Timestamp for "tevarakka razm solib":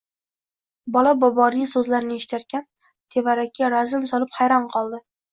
3.15-4.33